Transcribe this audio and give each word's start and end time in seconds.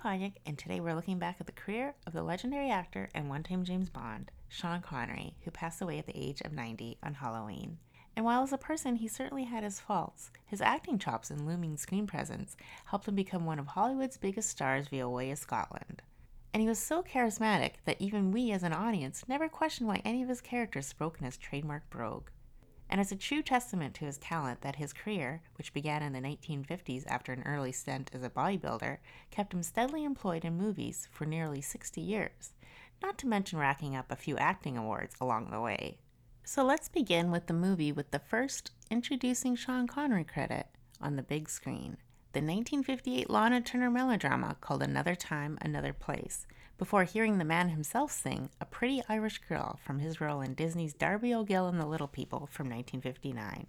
Stefanik, 0.00 0.40
and 0.46 0.56
today 0.56 0.80
we're 0.80 0.94
looking 0.94 1.18
back 1.18 1.36
at 1.40 1.46
the 1.46 1.52
career 1.52 1.94
of 2.06 2.14
the 2.14 2.22
legendary 2.22 2.70
actor 2.70 3.10
and 3.14 3.28
one 3.28 3.42
time 3.42 3.64
James 3.64 3.90
Bond, 3.90 4.30
Sean 4.48 4.80
Connery, 4.80 5.34
who 5.44 5.50
passed 5.50 5.82
away 5.82 5.98
at 5.98 6.06
the 6.06 6.16
age 6.16 6.40
of 6.40 6.54
90 6.54 6.96
on 7.02 7.12
Halloween. 7.12 7.76
And 8.16 8.24
while 8.24 8.42
as 8.42 8.50
a 8.54 8.56
person 8.56 8.96
he 8.96 9.08
certainly 9.08 9.44
had 9.44 9.62
his 9.62 9.78
faults, 9.78 10.30
his 10.46 10.62
acting 10.62 10.98
chops 10.98 11.30
and 11.30 11.46
looming 11.46 11.76
screen 11.76 12.06
presence 12.06 12.56
helped 12.86 13.08
him 13.08 13.14
become 13.14 13.44
one 13.44 13.58
of 13.58 13.66
Hollywood's 13.66 14.16
biggest 14.16 14.48
stars 14.48 14.88
via 14.88 15.06
Way 15.06 15.32
of 15.32 15.38
Scotland. 15.38 16.00
And 16.54 16.62
he 16.62 16.68
was 16.68 16.78
so 16.78 17.02
charismatic 17.02 17.72
that 17.84 18.00
even 18.00 18.32
we 18.32 18.52
as 18.52 18.62
an 18.62 18.72
audience 18.72 19.28
never 19.28 19.50
questioned 19.50 19.86
why 19.86 20.00
any 20.02 20.22
of 20.22 20.30
his 20.30 20.40
characters 20.40 20.86
spoke 20.86 21.18
in 21.18 21.26
his 21.26 21.36
trademark 21.36 21.90
brogue. 21.90 22.30
And 22.90 23.00
it's 23.00 23.12
a 23.12 23.16
true 23.16 23.40
testament 23.40 23.94
to 23.94 24.04
his 24.04 24.18
talent 24.18 24.62
that 24.62 24.76
his 24.76 24.92
career, 24.92 25.42
which 25.54 25.72
began 25.72 26.02
in 26.02 26.12
the 26.12 26.20
1950s 26.20 27.06
after 27.06 27.32
an 27.32 27.44
early 27.46 27.70
stint 27.70 28.10
as 28.12 28.24
a 28.24 28.28
bodybuilder, 28.28 28.98
kept 29.30 29.54
him 29.54 29.62
steadily 29.62 30.02
employed 30.02 30.44
in 30.44 30.58
movies 30.58 31.08
for 31.12 31.24
nearly 31.24 31.60
60 31.60 32.00
years, 32.00 32.52
not 33.00 33.16
to 33.18 33.28
mention 33.28 33.60
racking 33.60 33.94
up 33.94 34.10
a 34.10 34.16
few 34.16 34.36
acting 34.38 34.76
awards 34.76 35.14
along 35.20 35.50
the 35.50 35.60
way. 35.60 35.98
So 36.42 36.64
let's 36.64 36.88
begin 36.88 37.30
with 37.30 37.46
the 37.46 37.54
movie 37.54 37.92
with 37.92 38.10
the 38.10 38.18
first 38.18 38.72
introducing 38.90 39.54
Sean 39.54 39.86
Connery 39.86 40.24
credit 40.24 40.66
on 41.00 41.14
the 41.14 41.22
big 41.22 41.48
screen 41.48 41.96
the 42.32 42.38
1958 42.38 43.28
Lana 43.28 43.60
Turner 43.60 43.90
melodrama 43.90 44.56
called 44.60 44.84
Another 44.84 45.16
Time, 45.16 45.58
Another 45.60 45.92
Place, 45.92 46.46
before 46.80 47.04
hearing 47.04 47.36
the 47.36 47.44
man 47.44 47.68
himself 47.68 48.10
sing 48.10 48.48
A 48.58 48.64
Pretty 48.64 49.02
Irish 49.06 49.36
Girl 49.46 49.78
from 49.84 49.98
his 49.98 50.18
role 50.18 50.40
in 50.40 50.54
Disney's 50.54 50.94
Darby 50.94 51.34
O'Gill 51.34 51.68
and 51.68 51.78
the 51.78 51.84
Little 51.84 52.08
People 52.08 52.48
from 52.50 52.70
1959. 52.70 53.66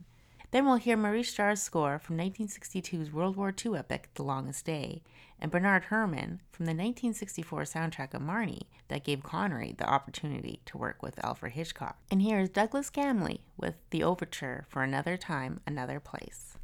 Then 0.52 0.66
we'll 0.66 0.78
hear 0.78 0.96
Maurice 0.96 1.34
Jarre's 1.34 1.62
score 1.62 2.00
from 2.00 2.18
1962's 2.18 3.12
World 3.12 3.36
War 3.36 3.54
II 3.54 3.78
epic 3.78 4.12
The 4.14 4.24
Longest 4.24 4.64
Day, 4.64 5.02
and 5.42 5.52
Bernard 5.52 5.84
Herrmann 5.90 6.40
from 6.54 6.68
the 6.68 6.72
1964 6.72 7.64
soundtrack 7.64 8.14
of 8.14 8.22
Marnie 8.22 8.68
that 8.88 9.04
gave 9.04 9.24
Connery 9.24 9.76
the 9.78 9.90
opportunity 9.90 10.62
to 10.68 10.78
work 10.78 11.04
with 11.04 11.22
Alfred 11.22 11.52
Hitchcock. 11.52 11.98
And 12.10 12.22
here's 12.22 12.48
Douglas 12.48 12.90
Gamley 12.90 13.40
with 13.58 13.76
the 13.90 14.04
overture 14.04 14.64
for 14.70 14.84
Another 14.84 15.18
Time, 15.18 15.60
Another 15.68 16.00
Place. 16.00 16.58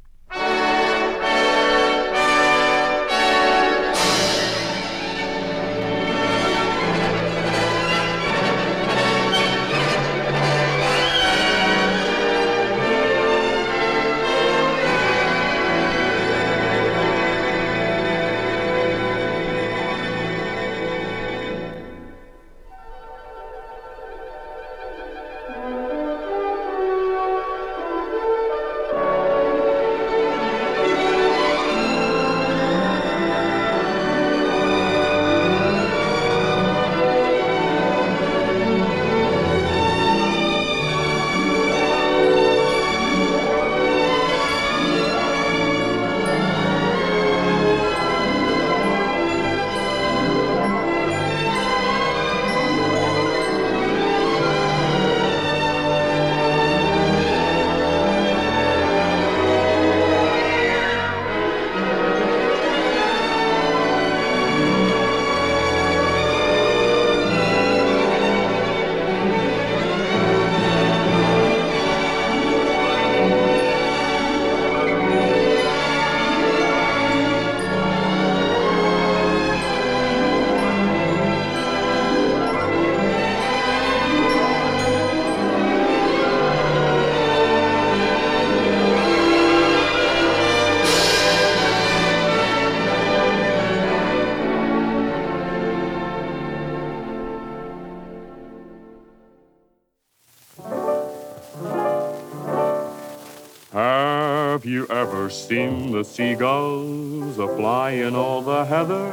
Seen 105.48 105.92
the 105.92 106.04
seagulls 106.04 107.38
a 107.38 107.48
fly 107.56 107.92
in 107.92 108.14
all 108.14 108.42
the 108.42 108.66
heather? 108.66 109.10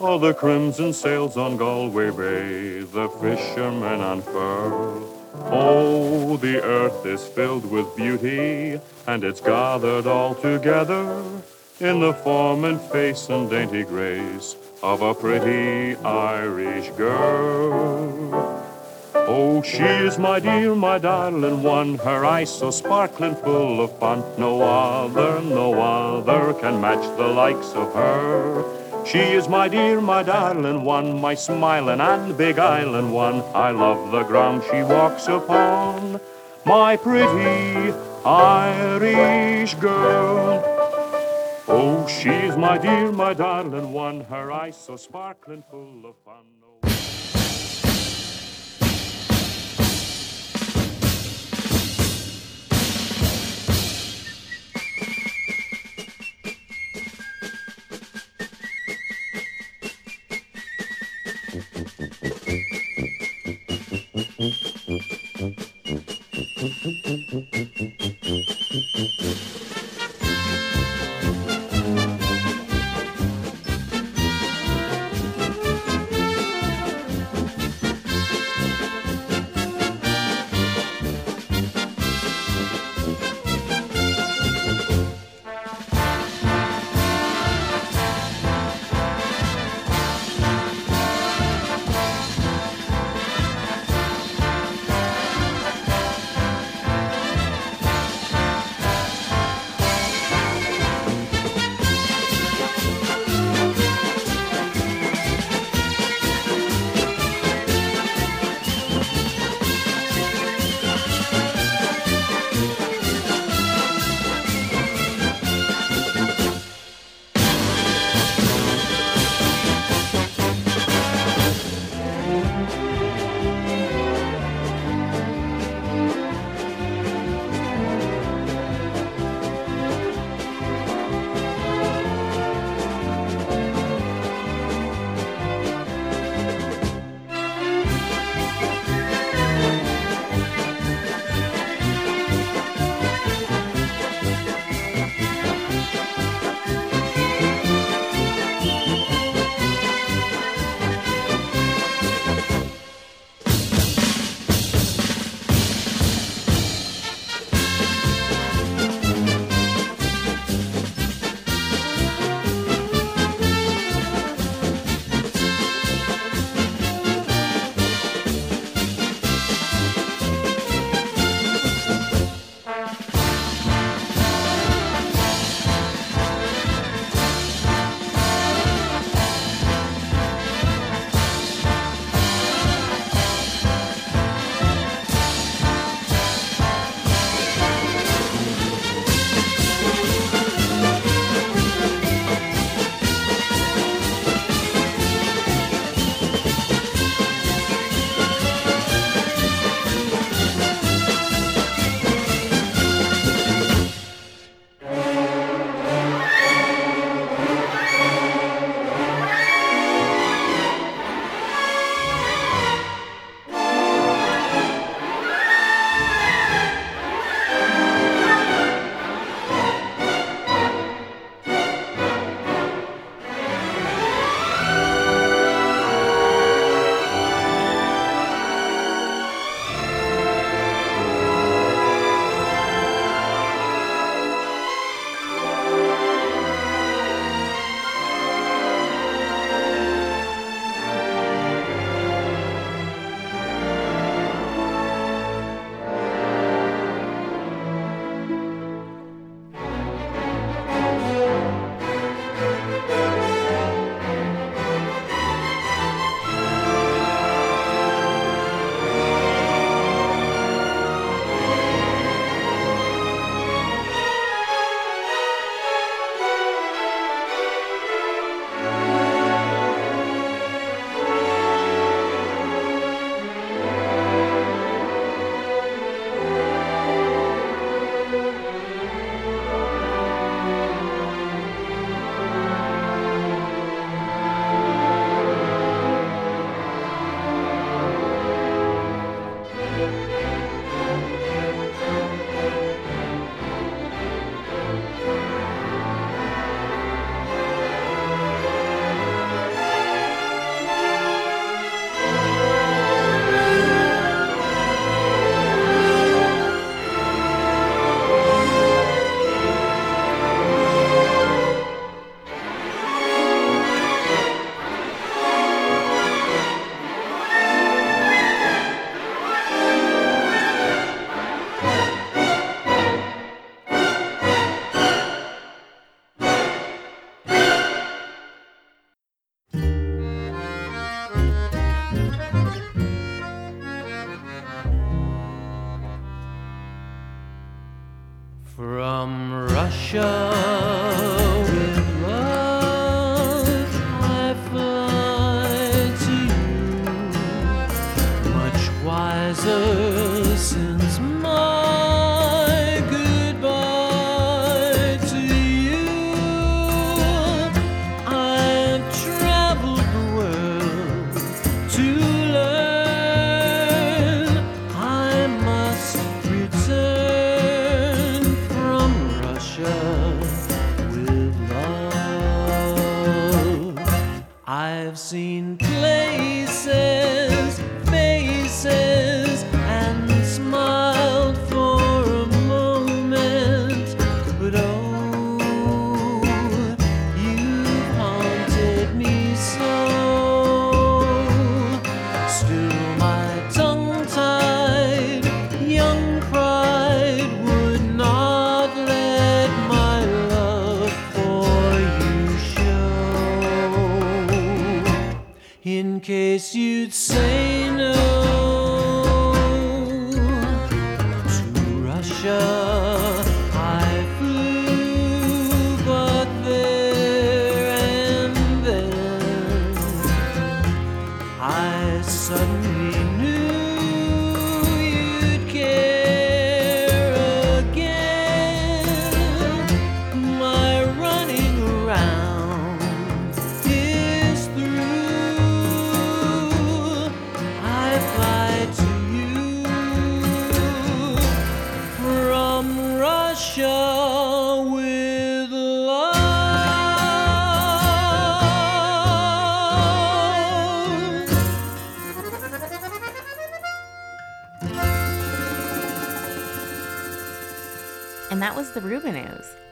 Or 0.00 0.18
the 0.18 0.34
crimson 0.34 0.92
sails 0.92 1.36
on 1.36 1.56
Galway 1.56 2.10
Bay, 2.10 2.80
the 2.80 3.08
fishermen 3.20 4.00
unfurl? 4.00 5.06
Oh, 5.44 6.36
the 6.38 6.60
earth 6.60 7.06
is 7.06 7.24
filled 7.24 7.70
with 7.70 7.94
beauty, 7.94 8.80
and 9.06 9.22
it's 9.22 9.40
gathered 9.40 10.08
all 10.08 10.34
together 10.34 11.22
in 11.78 12.00
the 12.00 12.14
form 12.14 12.64
and 12.64 12.80
face 12.80 13.28
and 13.28 13.48
dainty 13.48 13.84
grace 13.84 14.56
of 14.82 15.02
a 15.02 15.14
pretty 15.14 15.94
Irish 16.02 16.88
girl. 16.96 18.49
Oh, 19.32 19.62
she 19.62 19.84
is 19.84 20.18
my 20.18 20.40
dear, 20.40 20.74
my 20.74 20.98
darling 20.98 21.62
one, 21.62 21.98
her 21.98 22.24
eyes 22.24 22.50
so 22.52 22.72
sparkling 22.72 23.36
full 23.36 23.80
of 23.80 23.96
fun. 24.00 24.24
No 24.36 24.60
other, 24.60 25.40
no 25.40 25.80
other 25.80 26.52
can 26.54 26.80
match 26.80 27.04
the 27.16 27.28
likes 27.28 27.70
of 27.74 27.94
her. 27.94 28.64
She 29.06 29.20
is 29.20 29.48
my 29.48 29.68
dear, 29.68 30.00
my 30.00 30.24
darling 30.24 30.82
one, 30.82 31.20
my 31.20 31.36
smiling 31.36 32.00
and 32.00 32.36
big 32.36 32.58
island 32.58 33.12
one. 33.14 33.44
I 33.54 33.70
love 33.70 34.10
the 34.10 34.24
ground 34.24 34.64
she 34.68 34.82
walks 34.82 35.28
upon, 35.28 36.20
my 36.66 36.96
pretty 36.96 37.94
Irish 38.24 39.74
girl. 39.74 40.60
Oh, 41.68 42.04
she's 42.08 42.56
my 42.56 42.78
dear, 42.78 43.12
my 43.12 43.34
darling 43.34 43.92
one, 43.92 44.22
her 44.22 44.50
eyes 44.50 44.76
so 44.76 44.96
sparkling 44.96 45.62
full 45.70 46.04
of 46.04 46.16
fun. 46.24 46.59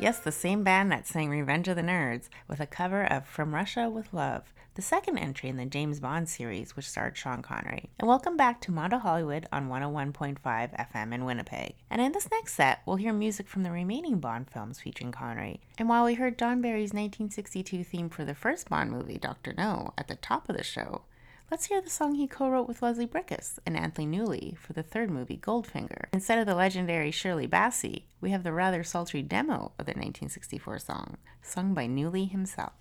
Yes, 0.08 0.20
the 0.20 0.32
same 0.32 0.64
band 0.64 0.90
that 0.90 1.06
sang 1.06 1.28
Revenge 1.28 1.68
of 1.68 1.76
the 1.76 1.82
Nerds 1.82 2.30
with 2.48 2.60
a 2.60 2.66
cover 2.66 3.04
of 3.04 3.26
From 3.26 3.54
Russia 3.54 3.90
with 3.90 4.14
Love, 4.14 4.54
the 4.74 4.80
second 4.80 5.18
entry 5.18 5.50
in 5.50 5.58
the 5.58 5.66
James 5.66 6.00
Bond 6.00 6.30
series, 6.30 6.74
which 6.74 6.88
starred 6.88 7.14
Sean 7.14 7.42
Connery. 7.42 7.90
And 7.98 8.08
welcome 8.08 8.34
back 8.34 8.62
to 8.62 8.72
Mondo 8.72 8.96
Hollywood 8.96 9.46
on 9.52 9.68
101.5 9.68 10.40
FM 10.40 11.12
in 11.12 11.26
Winnipeg. 11.26 11.74
And 11.90 12.00
in 12.00 12.12
this 12.12 12.30
next 12.30 12.54
set, 12.54 12.80
we'll 12.86 12.96
hear 12.96 13.12
music 13.12 13.48
from 13.48 13.64
the 13.64 13.70
remaining 13.70 14.18
Bond 14.18 14.48
films 14.50 14.80
featuring 14.80 15.12
Connery. 15.12 15.60
And 15.76 15.90
while 15.90 16.06
we 16.06 16.14
heard 16.14 16.38
John 16.38 16.62
Barry's 16.62 16.94
1962 16.94 17.84
theme 17.84 18.08
for 18.08 18.24
the 18.24 18.34
first 18.34 18.70
Bond 18.70 18.90
movie, 18.90 19.18
Dr. 19.18 19.52
No, 19.58 19.92
at 19.98 20.08
the 20.08 20.16
top 20.16 20.48
of 20.48 20.56
the 20.56 20.64
show, 20.64 21.02
Let's 21.50 21.64
hear 21.64 21.80
the 21.80 21.88
song 21.88 22.16
he 22.16 22.26
co 22.26 22.50
wrote 22.50 22.68
with 22.68 22.82
Leslie 22.82 23.06
Bricusse 23.06 23.58
and 23.64 23.74
Anthony 23.74 24.06
Newley 24.06 24.58
for 24.58 24.74
the 24.74 24.82
third 24.82 25.10
movie, 25.10 25.38
Goldfinger. 25.38 26.08
Instead 26.12 26.38
of 26.38 26.44
the 26.44 26.54
legendary 26.54 27.10
Shirley 27.10 27.48
Bassey, 27.48 28.02
we 28.20 28.32
have 28.32 28.42
the 28.42 28.52
rather 28.52 28.84
sultry 28.84 29.22
demo 29.22 29.72
of 29.78 29.86
the 29.86 29.92
1964 29.92 30.78
song, 30.78 31.16
sung 31.40 31.72
by 31.72 31.86
Newley 31.86 32.30
himself. 32.30 32.74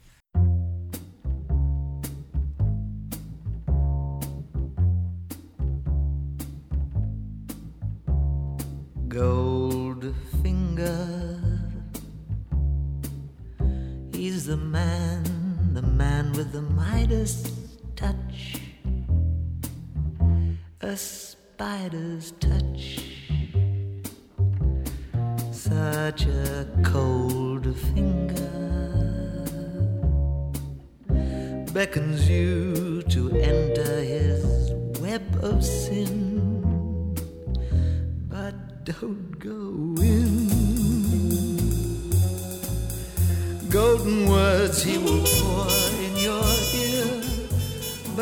Goldfinger. 9.07 10.11
He's 14.13 14.47
the 14.47 14.57
man, 14.57 15.23
the 15.73 15.83
man 15.83 16.33
with 16.33 16.51
the 16.51 16.63
Midas 16.63 17.56
touch, 17.97 18.61
a 20.81 20.95
spider's 20.95 22.31
touch. 22.39 23.01
Such 25.51 26.27
a 26.27 26.67
cold 26.83 27.75
finger 27.75 28.67
beckons 31.73 32.29
you 32.29 33.01
to 33.09 33.31
enter 33.31 34.01
his 34.01 34.71
web 35.01 35.25
of 35.41 35.65
sin 35.65 37.15
but 38.29 38.85
don't 38.85 39.39
go 39.39 40.01
in. 40.01 40.47
Golden 43.69 44.29
words 44.29 44.83
he 44.83 44.99
will 44.99 45.25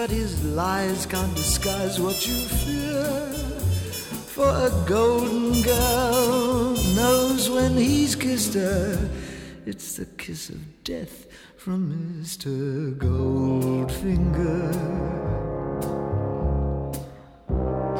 but 0.05 0.13
his 0.13 0.43
lies 0.43 1.07
can't 1.07 1.35
disguise 1.35 2.00
what 2.00 2.27
you 2.27 2.35
fear. 2.35 3.05
For 4.35 4.47
a 4.47 4.69
golden 4.85 5.63
girl 5.63 6.75
knows 6.95 7.50
when 7.50 7.75
he's 7.75 8.13
kissed 8.15 8.53
her, 8.53 9.09
it's 9.65 9.95
the 9.95 10.05
kiss 10.05 10.50
of 10.50 10.83
death 10.83 11.25
from 11.57 12.21
Mr. 12.21 12.95
Goldfinger. 13.00 14.74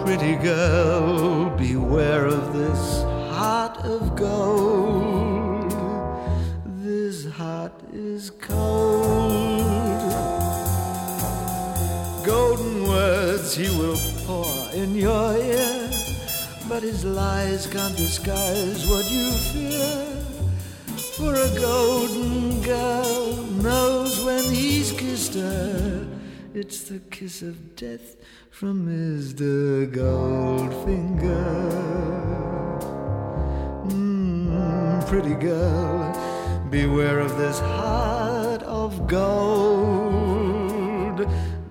Pretty 0.06 0.36
girl, 0.36 1.50
beware 1.58 2.28
of 2.28 2.54
this 2.54 3.02
heart 3.34 3.78
of 3.80 4.16
gold. 4.16 5.72
This 6.84 7.26
heart 7.32 7.74
is 7.92 8.30
cold. 8.30 9.25
Words 13.46 13.56
he 13.56 13.70
will 13.78 13.98
pour 14.26 14.48
in 14.74 14.96
your 14.96 15.36
ear, 15.38 15.90
but 16.68 16.82
his 16.84 17.06
lies 17.06 17.68
can't 17.68 17.96
disguise 17.96 18.88
what 18.90 19.06
you 19.12 19.32
fear. 19.54 20.06
For 21.18 21.34
a 21.34 21.50
golden 21.60 22.62
girl 22.62 23.44
knows 23.62 24.24
when 24.26 24.44
he's 24.46 24.92
kissed 24.92 25.36
her. 25.36 26.08
It's 26.54 26.84
the 26.90 27.00
kiss 27.12 27.42
of 27.42 27.76
death 27.76 28.16
from 28.50 28.88
Mr. 28.88 29.88
Goldfinger. 29.92 31.46
Mm, 33.90 35.08
pretty 35.08 35.36
girl, 35.36 36.14
beware 36.72 37.20
of 37.20 37.38
this 37.38 37.60
heart 37.60 38.64
of 38.64 39.08
gold. 39.08 40.06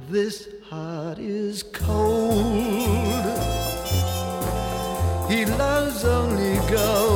This 0.08 0.53
heart 0.74 1.18
is 1.18 1.62
cold. 1.62 2.34
He 5.30 5.40
loves 5.62 6.04
only 6.04 6.56
gold, 6.70 7.13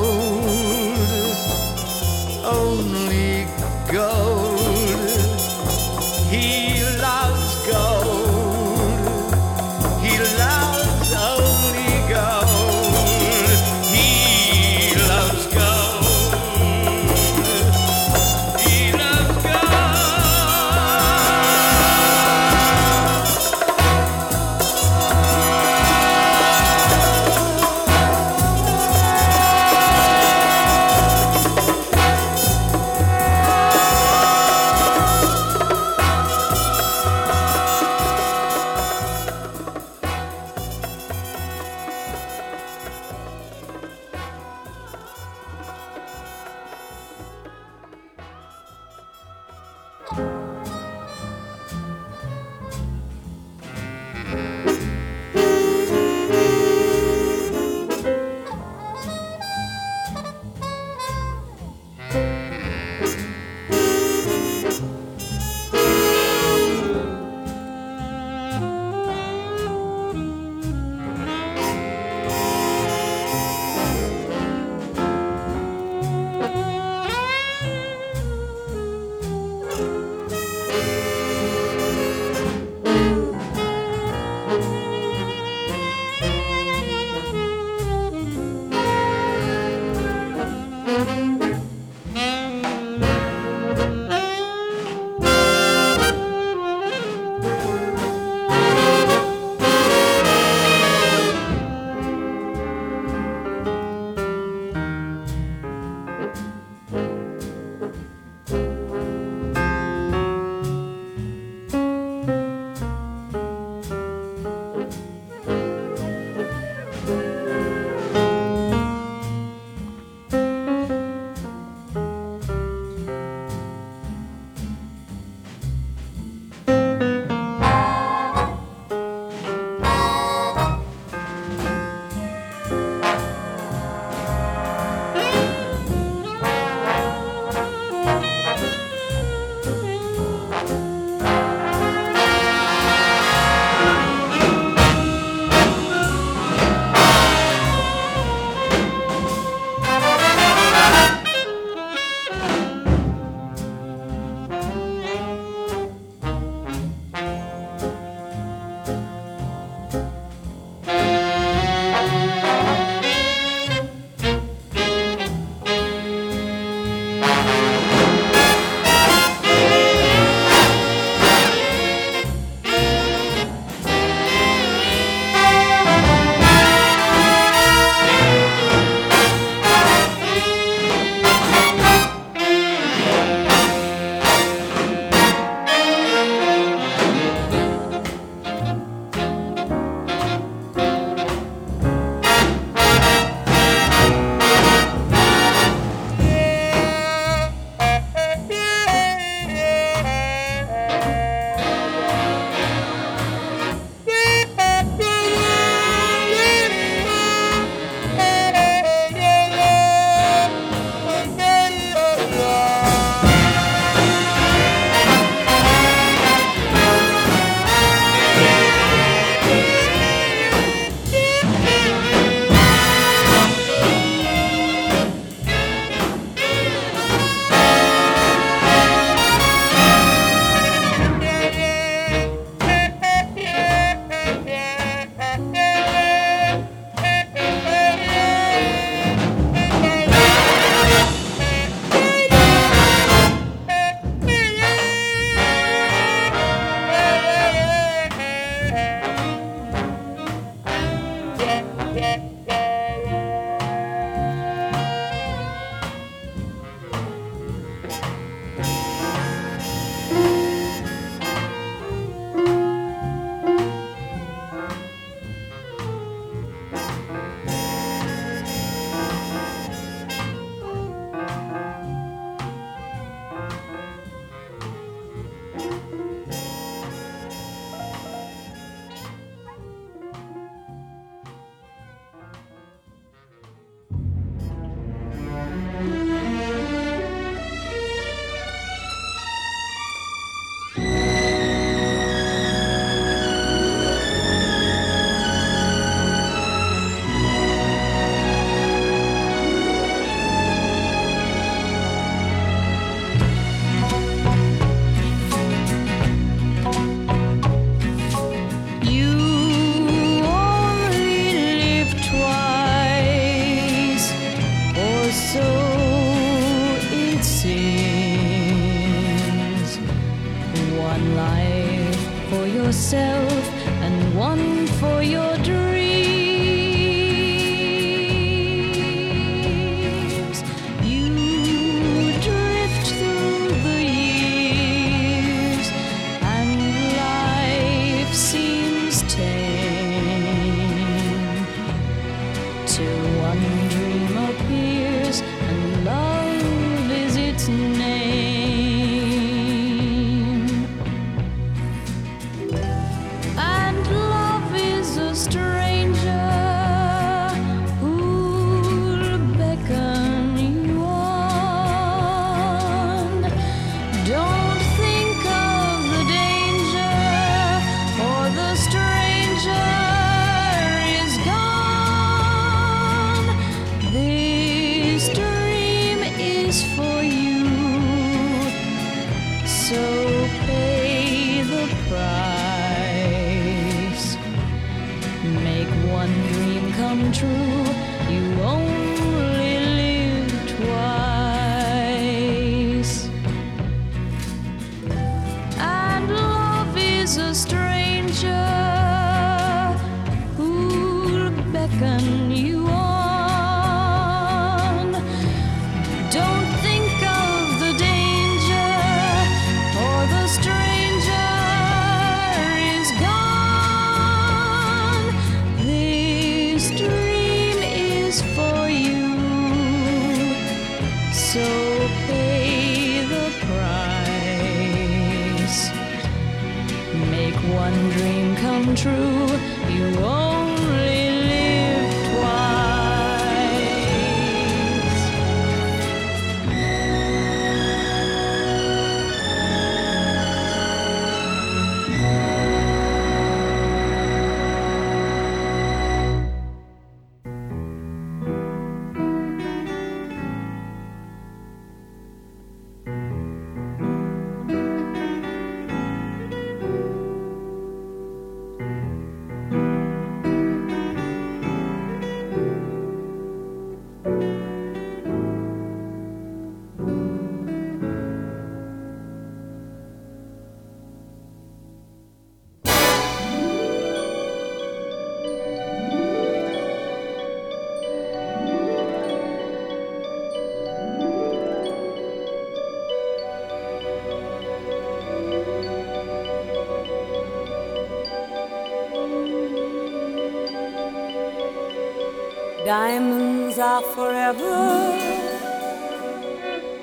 Diamonds 492.68 493.58
are 493.58 493.80
forever. 493.80 494.92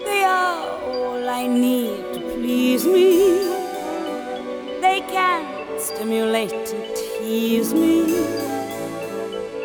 They 0.04 0.24
are 0.24 0.82
all 0.82 1.30
I 1.30 1.46
need 1.46 2.16
to 2.16 2.22
please 2.22 2.88
me. 2.88 3.38
They 4.82 5.02
can 5.02 5.46
stimulate 5.80 6.54
and 6.74 6.96
tease 6.96 7.72
me. 7.76 8.02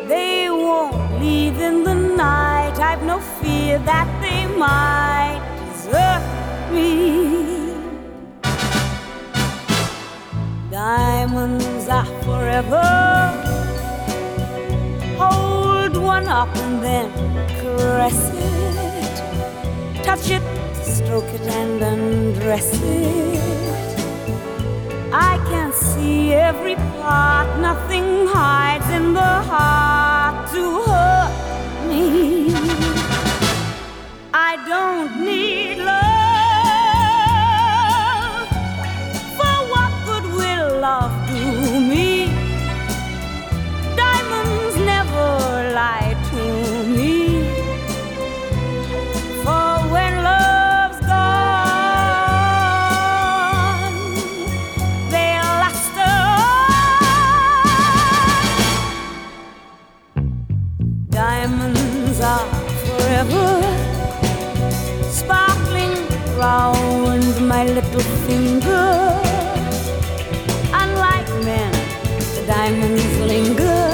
They 0.07 0.47
won't 0.51 1.19
leave 1.19 1.59
in 1.59 1.83
the 1.83 1.95
night. 1.95 2.77
I've 2.77 3.01
no 3.01 3.17
fear 3.41 3.79
that 3.79 4.07
they 4.21 4.45
might 4.45 5.41
desert 5.57 6.21
me. 6.71 7.73
Diamonds 10.69 11.87
are 11.89 12.05
forever 12.21 13.40
one 16.01 16.27
up 16.27 16.55
and 16.57 16.81
then 16.83 17.11
caress 17.59 18.31
it, 18.33 19.15
touch 20.03 20.29
it, 20.29 20.43
stroke 20.83 21.31
it, 21.33 21.41
and 21.41 21.81
undress 21.81 22.73
it. 22.83 23.39
I 25.13 25.37
can 25.49 25.71
see 25.71 26.33
every 26.33 26.75
part, 26.75 27.59
nothing 27.59 28.27
hides 28.27 28.89
in 28.89 29.13
the 29.13 29.21
heart. 29.21 30.49
To 30.53 30.90
my 67.61 67.67
little 67.73 68.01
finger. 68.27 69.21
Unlike 70.83 71.29
men, 71.45 71.71
the 72.35 72.43
diamonds 72.47 73.17
linger. 73.31 73.85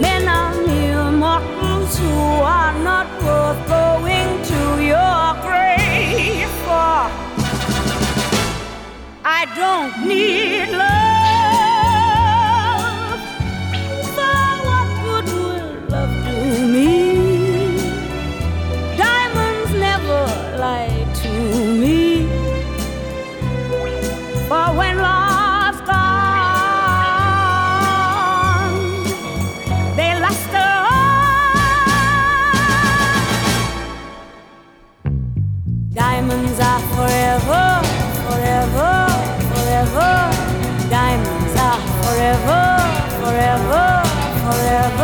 Men 0.00 0.26
are 0.26 0.54
mere 0.66 1.12
mortals 1.12 1.96
who 1.98 2.14
are 2.58 2.76
not 2.90 3.06
worth 3.22 3.60
going 3.68 4.30
to 4.50 4.60
your 4.92 5.26
grave 5.46 6.50
for. 6.64 6.98
I 9.38 9.42
don't 9.60 10.08
need 10.08 10.70
love. 10.76 11.07
forever, 43.38 44.02
forever. 44.42 44.97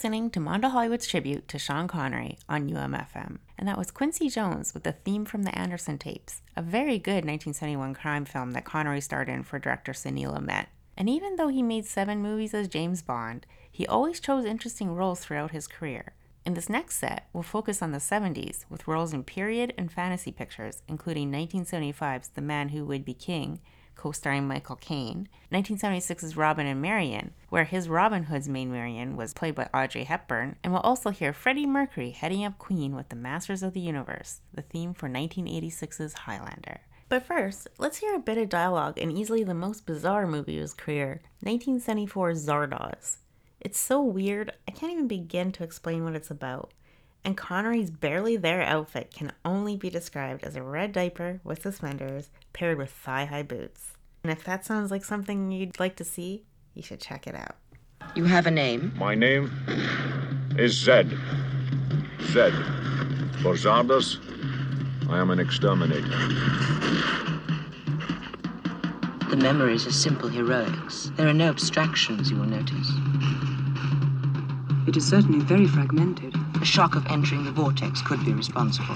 Listening 0.00 0.30
to 0.30 0.40
Mondo 0.40 0.70
Hollywood's 0.70 1.06
tribute 1.06 1.46
to 1.46 1.58
Sean 1.58 1.86
Connery 1.86 2.38
on 2.48 2.70
UMFM. 2.70 3.36
and 3.58 3.68
that 3.68 3.76
was 3.76 3.90
Quincy 3.90 4.30
Jones 4.30 4.72
with 4.72 4.82
the 4.82 4.92
theme 4.92 5.26
from 5.26 5.42
the 5.42 5.54
Anderson 5.54 5.98
tapes, 5.98 6.40
a 6.56 6.62
very 6.62 6.98
good 6.98 7.26
1971 7.26 7.92
crime 7.92 8.24
film 8.24 8.52
that 8.52 8.64
Connery 8.64 9.02
starred 9.02 9.28
in 9.28 9.42
for 9.42 9.58
director 9.58 9.92
Sidney 9.92 10.24
Lumet. 10.24 10.68
And 10.96 11.10
even 11.10 11.36
though 11.36 11.48
he 11.48 11.62
made 11.62 11.84
seven 11.84 12.22
movies 12.22 12.54
as 12.54 12.66
James 12.66 13.02
Bond, 13.02 13.44
he 13.70 13.86
always 13.86 14.20
chose 14.20 14.46
interesting 14.46 14.94
roles 14.94 15.20
throughout 15.20 15.50
his 15.50 15.66
career. 15.66 16.14
In 16.46 16.54
this 16.54 16.70
next 16.70 16.96
set, 16.96 17.28
we'll 17.34 17.42
focus 17.42 17.82
on 17.82 17.92
the 17.92 17.98
70s 17.98 18.64
with 18.70 18.88
roles 18.88 19.12
in 19.12 19.22
period 19.22 19.74
and 19.76 19.92
fantasy 19.92 20.32
pictures, 20.32 20.80
including 20.88 21.30
1975's 21.30 22.28
The 22.28 22.40
Man 22.40 22.70
Who 22.70 22.86
Would 22.86 23.04
Be 23.04 23.12
King, 23.12 23.60
co 24.00 24.12
starring 24.12 24.48
Michael 24.48 24.76
Caine, 24.76 25.28
1976's 25.52 26.34
Robin 26.34 26.66
and 26.66 26.80
Marian, 26.80 27.34
where 27.50 27.64
his 27.64 27.86
Robin 27.86 28.22
Hood's 28.22 28.48
main 28.48 28.72
Marian 28.72 29.14
was 29.14 29.34
played 29.34 29.54
by 29.54 29.68
Audrey 29.74 30.04
Hepburn, 30.04 30.56
and 30.64 30.72
we'll 30.72 30.80
also 30.80 31.10
hear 31.10 31.34
Freddie 31.34 31.66
Mercury 31.66 32.12
heading 32.12 32.42
up 32.42 32.56
Queen 32.56 32.96
with 32.96 33.10
the 33.10 33.16
Masters 33.16 33.62
of 33.62 33.74
the 33.74 33.80
Universe, 33.80 34.40
the 34.54 34.62
theme 34.62 34.94
for 34.94 35.06
1986's 35.06 36.14
Highlander. 36.14 36.80
But 37.10 37.26
first, 37.26 37.68
let's 37.76 37.98
hear 37.98 38.14
a 38.14 38.20
bit 38.20 38.38
of 38.38 38.48
dialogue 38.48 38.96
in 38.96 39.10
easily 39.10 39.44
the 39.44 39.52
most 39.52 39.84
bizarre 39.84 40.26
movie 40.26 40.56
of 40.56 40.62
his 40.62 40.72
career, 40.72 41.20
1974's 41.44 42.46
Zardoz. 42.46 43.18
It's 43.60 43.78
so 43.78 44.00
weird, 44.00 44.54
I 44.66 44.70
can't 44.70 44.92
even 44.92 45.08
begin 45.08 45.52
to 45.52 45.62
explain 45.62 46.04
what 46.04 46.16
it's 46.16 46.30
about. 46.30 46.72
And 47.24 47.36
Connery's 47.36 47.90
barely 47.90 48.36
there 48.36 48.62
outfit 48.62 49.12
can 49.14 49.32
only 49.44 49.76
be 49.76 49.90
described 49.90 50.42
as 50.42 50.56
a 50.56 50.62
red 50.62 50.92
diaper 50.92 51.40
with 51.44 51.62
suspenders 51.62 52.30
paired 52.52 52.78
with 52.78 52.90
thigh 52.90 53.26
high 53.26 53.42
boots. 53.42 53.92
And 54.22 54.32
if 54.32 54.44
that 54.44 54.64
sounds 54.64 54.90
like 54.90 55.04
something 55.04 55.50
you'd 55.50 55.78
like 55.78 55.96
to 55.96 56.04
see, 56.04 56.44
you 56.74 56.82
should 56.82 57.00
check 57.00 57.26
it 57.26 57.34
out. 57.34 57.56
You 58.14 58.24
have 58.24 58.46
a 58.46 58.50
name? 58.50 58.92
My 58.96 59.14
name 59.14 59.50
is 60.58 60.72
Zed. 60.72 61.10
Zed. 62.22 62.52
For 63.42 63.54
Zardoz, 63.54 64.18
I 65.08 65.18
am 65.18 65.30
an 65.30 65.40
exterminator. 65.40 66.08
The 69.30 69.36
memories 69.36 69.86
are 69.86 69.92
simple 69.92 70.28
heroics. 70.28 71.10
There 71.16 71.28
are 71.28 71.34
no 71.34 71.48
abstractions, 71.48 72.30
you 72.30 72.36
will 72.36 72.46
notice. 72.46 72.90
It 74.88 74.96
is 74.96 75.06
certainly 75.08 75.40
very 75.40 75.66
fragmented. 75.66 76.34
The 76.60 76.66
shock 76.66 76.94
of 76.94 77.06
entering 77.06 77.44
the 77.44 77.52
vortex 77.52 78.02
could 78.02 78.22
be 78.22 78.34
responsible. 78.34 78.94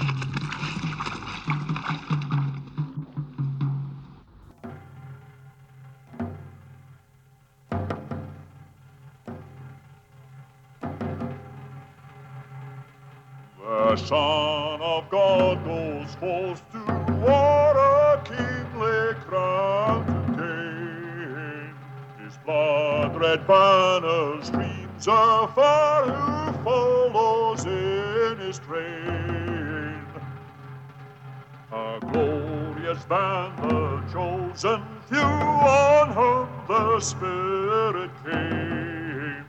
Spirit 37.05 38.09
came. 38.23 39.45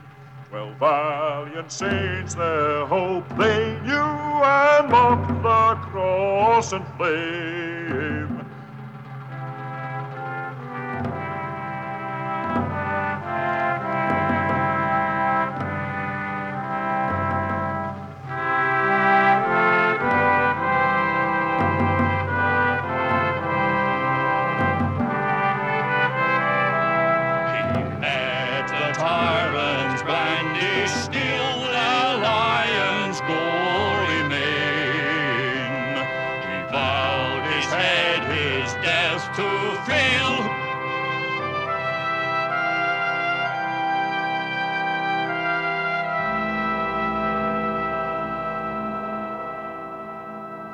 Well, 0.53 0.75
valiant 0.79 1.73
saints 1.73 2.35
their 2.35 2.85
hope 2.85 3.27
they 3.39 3.81
knew 3.81 3.95
and 3.95 4.91
mocked 4.91 5.43
the 5.43 5.89
cross 5.89 6.75
and 6.75 6.87
flame. 6.99 7.36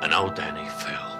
And 0.03 0.13
old 0.13 0.35
Danny 0.35 0.67
fell. 0.67 1.12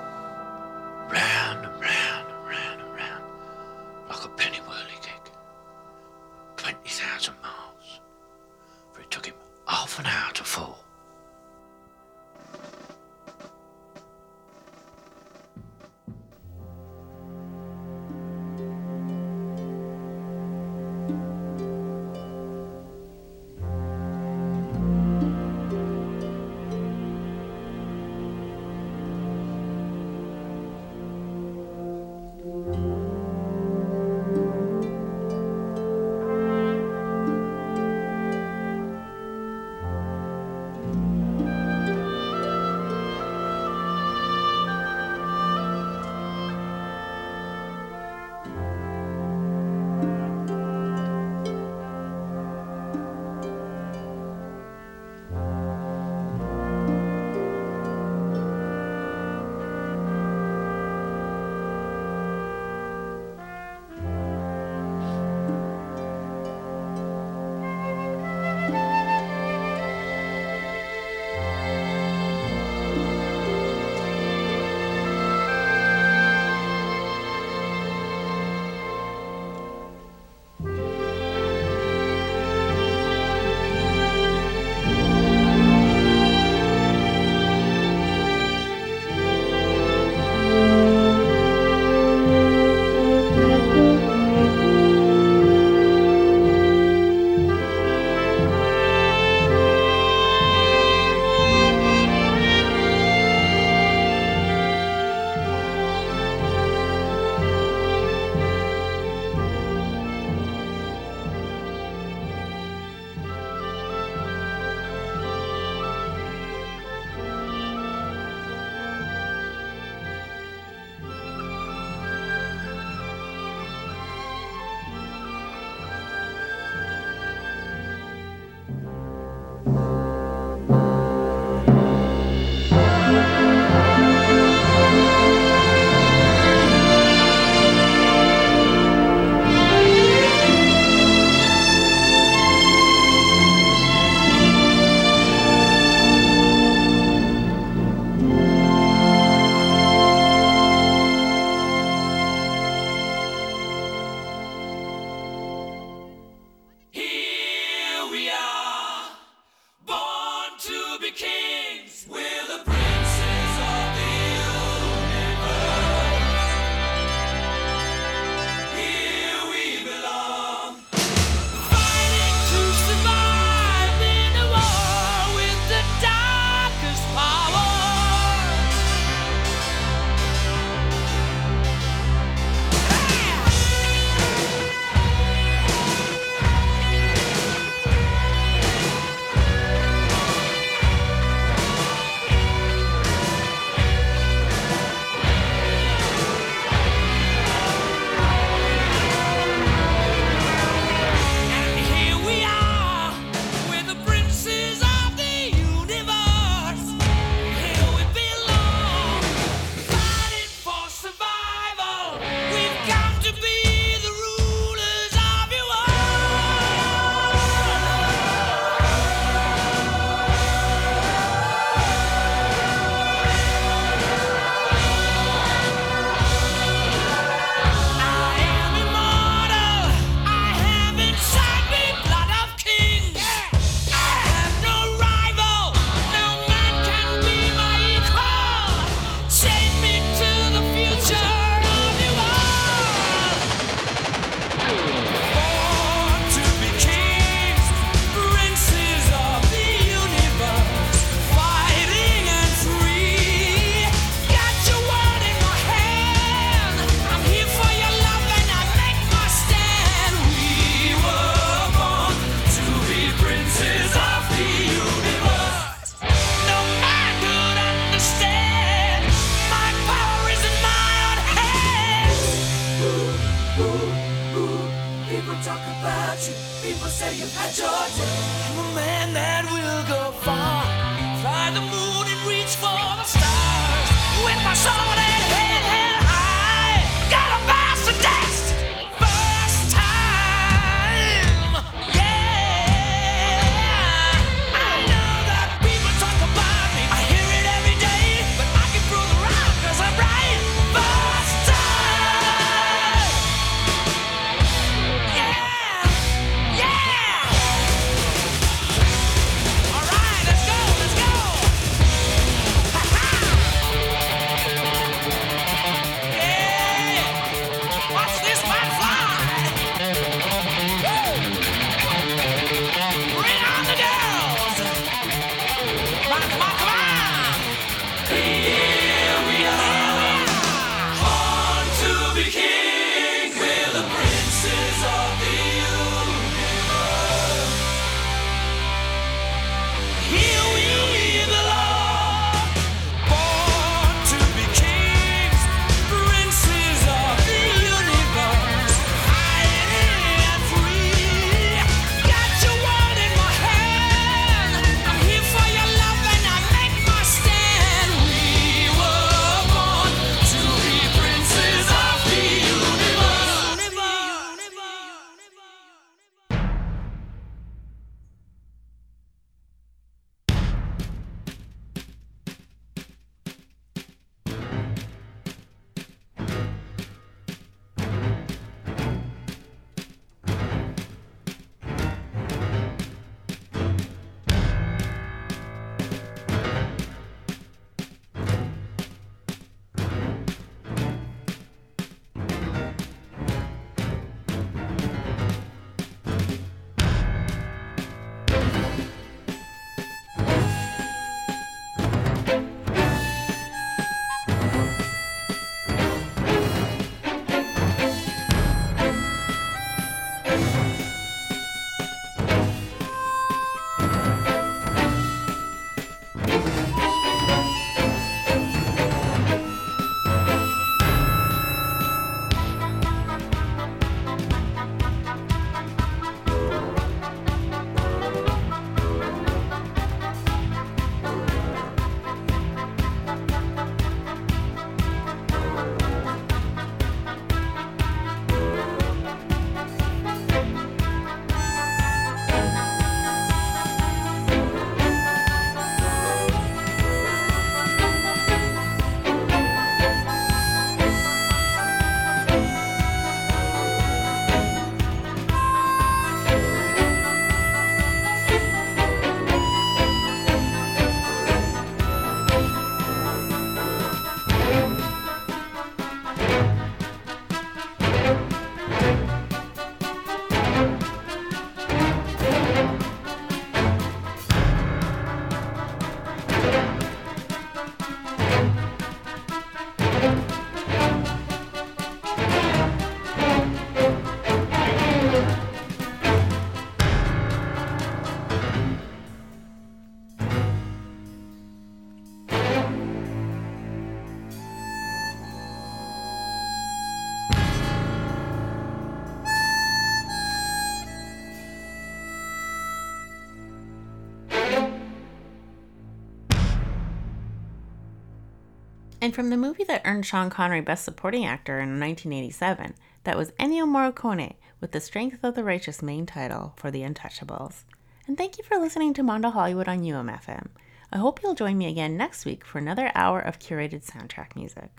And 509.04 509.14
from 509.14 509.32
the 509.32 509.36
movie 509.36 509.66
that 509.66 509.82
earned 509.84 510.06
Sean 510.06 510.30
Connery 510.30 510.62
Best 510.62 510.86
Supporting 510.86 511.26
Actor 511.26 511.60
in 511.60 511.78
1987, 511.78 512.74
that 513.04 513.18
was 513.18 513.32
Ennio 513.32 513.66
Morricone 513.66 514.36
with 514.62 514.72
The 514.72 514.80
Strength 514.80 515.26
of 515.26 515.36
the 515.36 515.44
Righteous 515.44 515.84
main 515.84 516.06
title 516.06 516.54
for 516.56 516.72
The 516.72 516.84
Untouchables. 516.84 517.66
And 518.08 518.18
thank 518.18 518.38
you 518.38 518.46
for 518.46 518.58
listening 518.58 518.94
to 518.94 519.04
Mondo 519.04 519.30
Hollywood 519.30 519.68
on 519.68 519.82
UMFM. 519.82 520.48
I 520.90 521.00
hope 521.00 521.22
you'll 521.22 521.36
join 521.36 521.58
me 521.58 521.66
again 521.66 521.98
next 521.98 522.24
week 522.24 522.46
for 522.46 522.60
another 522.60 522.94
hour 522.96 523.20
of 523.20 523.40
curated 523.40 523.86
soundtrack 523.86 524.38
music. 524.38 524.70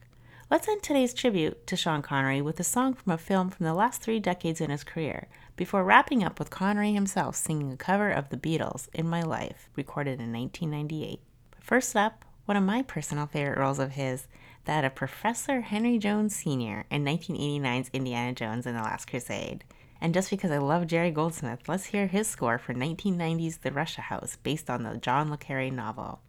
Let's 0.51 0.69
end 0.69 0.83
today's 0.83 1.13
tribute 1.13 1.67
to 1.67 1.77
Sean 1.77 2.01
Connery 2.01 2.41
with 2.41 2.59
a 2.59 2.65
song 2.65 2.95
from 2.95 3.13
a 3.13 3.19
film 3.19 3.51
from 3.51 3.67
the 3.67 3.75
last 3.75 4.01
three 4.01 4.21
decades 4.21 4.63
in 4.63 4.71
his 4.71 4.85
career, 4.85 5.29
before 5.55 5.85
wrapping 5.85 6.25
up 6.25 6.39
with 6.39 6.49
Connery 6.49 6.95
himself 6.95 7.37
singing 7.37 7.71
a 7.73 7.77
cover 7.77 8.09
of 8.09 8.31
The 8.31 8.39
Beatles' 8.39 8.89
In 8.95 9.07
My 9.07 9.21
Life, 9.21 9.69
recorded 9.77 10.19
in 10.19 10.33
1998. 10.33 11.21
But 11.51 11.63
first 11.63 11.95
up, 11.95 12.25
one 12.47 12.57
of 12.57 12.63
my 12.63 12.83
personal 12.83 13.27
favorite 13.27 13.59
roles 13.59 13.79
of 13.79 13.93
his, 13.93 14.27
that 14.65 14.85
of 14.85 14.95
Professor 14.95 15.63
Henry 15.63 15.99
Jones 15.99 16.37
Sr. 16.37 16.85
in 16.91 17.05
1989's 17.05 17.91
Indiana 17.93 18.33
Jones 18.33 18.67
and 18.67 18.77
the 18.77 18.83
Last 18.83 19.07
Crusade. 19.07 19.65
And 20.01 20.13
just 20.13 20.29
because 20.29 20.51
I 20.51 20.59
love 20.59 20.87
Jerry 20.87 21.11
Goldsmith, 21.11 21.69
let's 21.69 21.87
hear 21.87 22.07
his 22.07 22.27
score 22.27 22.59
for 22.59 22.75
1990's 22.75 23.59
The 23.59 23.73
Russia 23.73 24.03
House, 24.03 24.37
based 24.43 24.69
on 24.69 24.83
the 24.83 24.99
John 24.99 25.31
Le 25.31 25.39
Carre 25.39 25.71
novel. 25.71 26.21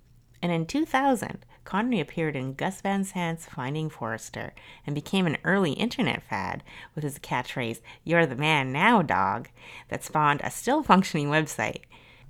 And 0.42 0.52
in 0.52 0.66
2000, 0.66 1.46
Connery 1.66 2.00
appeared 2.00 2.36
in 2.36 2.54
Gus 2.54 2.80
Van 2.80 3.04
Sant's 3.04 3.48
Finding 3.48 3.90
Forrester 3.90 4.54
and 4.86 4.94
became 4.94 5.26
an 5.26 5.38
early 5.44 5.74
internet 5.74 6.24
fad 6.24 6.64
with 6.94 7.04
his 7.04 7.20
catchphrase, 7.20 7.82
You're 8.04 8.26
the 8.26 8.36
man 8.36 8.72
now, 8.72 9.02
dog, 9.02 9.50
that 9.90 10.04
spawned 10.04 10.42
a 10.44 10.52
still 10.52 10.84
functioning 10.84 11.28
website. 11.28 11.82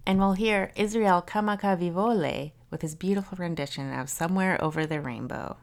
And 0.05 0.17
we'll 0.17 0.33
hear 0.33 0.71
Israel 0.75 1.23
Kamakawiwo'ole 1.27 2.53
with 2.69 2.81
his 2.81 2.95
beautiful 2.95 3.37
rendition 3.37 3.93
of 3.93 4.09
Somewhere 4.09 4.61
Over 4.63 4.85
the 4.85 5.01
Rainbow. 5.01 5.57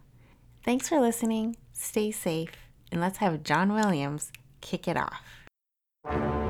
Thanks 0.64 0.88
for 0.88 1.00
listening, 1.00 1.56
stay 1.72 2.10
safe, 2.10 2.52
and 2.90 3.00
let's 3.00 3.18
have 3.18 3.42
John 3.42 3.72
Williams 3.72 4.30
kick 4.60 4.86
it 4.86 4.96
off. 4.96 6.41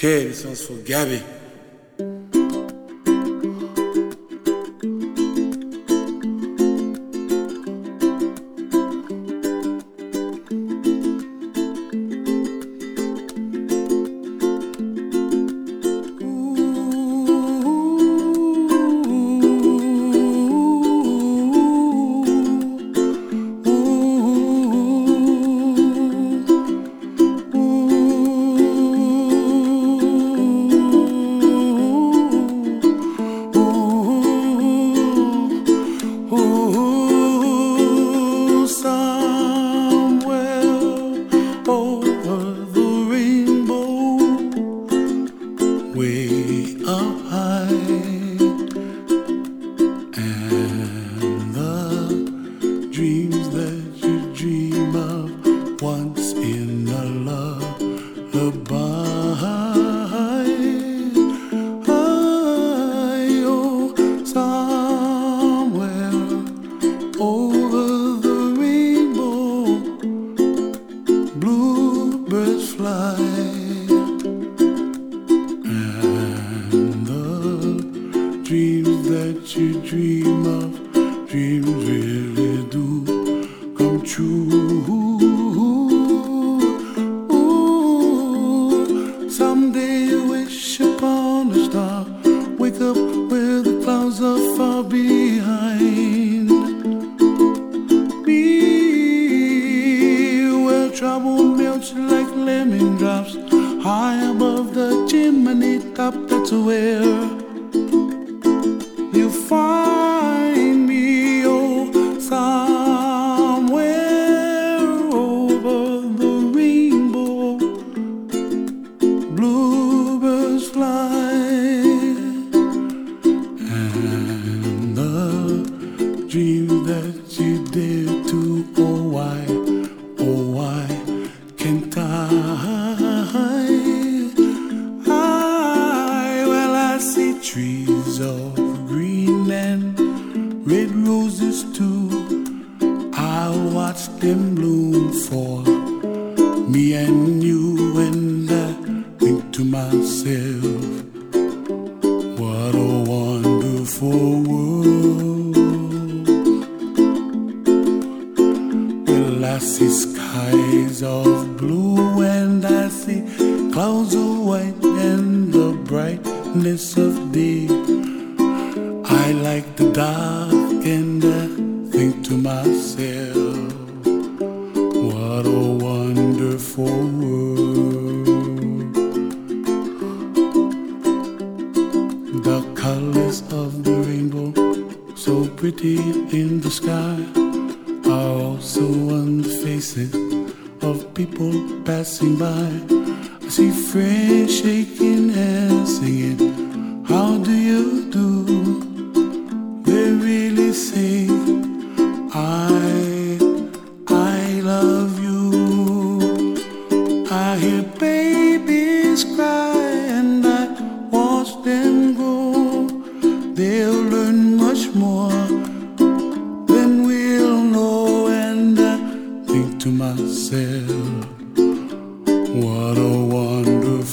Okay, 0.00 0.28
this 0.28 0.46
one's 0.46 0.66
for 0.66 0.76
Gabby. 0.76 1.22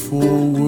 forward. 0.09 0.66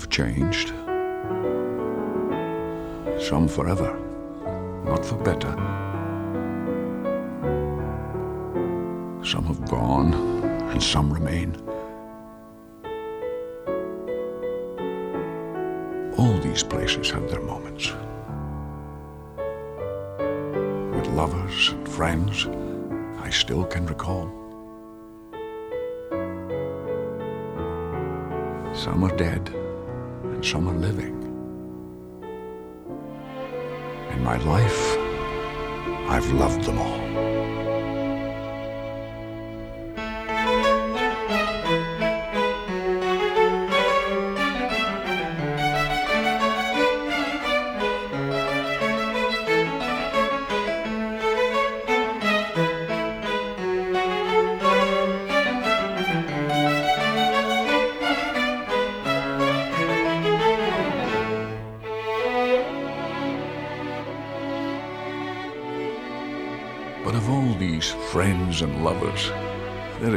Have 0.00 0.08
changed, 0.08 0.68
some 3.20 3.46
forever, 3.46 3.98
not 4.86 5.04
for 5.04 5.16
better. 5.16 5.52
Some 9.22 9.44
have 9.44 9.68
gone, 9.68 10.14
and 10.70 10.82
some 10.82 11.12
remain. 11.12 11.54
All 16.16 16.38
these 16.38 16.62
places 16.62 17.10
have 17.10 17.28
their 17.28 17.42
moments. 17.42 17.92
With 20.96 21.08
lovers 21.08 21.68
and 21.72 21.86
friends, 21.86 22.46
I 23.22 23.28
still 23.28 23.64
can 23.64 23.84
recall. 23.84 24.30
Some 28.72 29.04
are 29.04 29.14
dead, 29.14 29.54
and 30.40 30.48
some 30.48 30.66
are 30.70 30.78
living. 30.78 31.14
In 34.12 34.24
my 34.24 34.38
life, 34.38 34.96
I've 36.08 36.32
loved 36.32 36.64
them 36.64 36.78
all. 36.78 37.29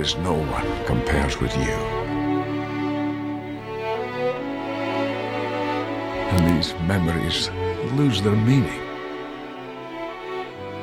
Is 0.04 0.18
no 0.18 0.34
one 0.34 0.86
compares 0.86 1.40
with 1.40 1.56
you. 1.56 1.78
And 6.32 6.42
these 6.52 6.74
memories 6.94 7.50
lose 8.00 8.22
their 8.22 8.36
meaning 8.36 8.84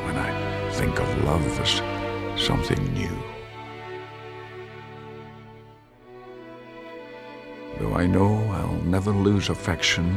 when 0.05 0.17
I 0.17 0.31
think 0.73 0.99
of 0.99 1.25
love 1.25 1.47
as 1.61 1.83
something 2.49 2.83
new. 2.95 3.17
Though 7.79 7.95
I 8.03 8.07
know 8.07 8.33
I'll 8.59 8.83
never 8.97 9.11
lose 9.11 9.51
affection 9.51 10.17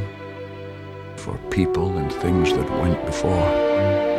for 1.17 1.37
people 1.49 1.97
and 1.97 2.09
things 2.09 2.53
that 2.53 2.69
went 2.81 3.05
before. 3.05 4.12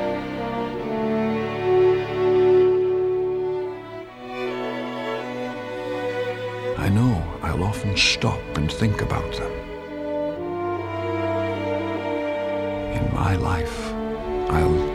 Often 7.84 7.96
stop 7.96 8.56
and 8.56 8.72
think 8.72 9.02
about 9.02 9.30
them. 9.36 9.52
In 12.92 13.14
my 13.14 13.36
life, 13.36 13.92
I'll 14.50 14.93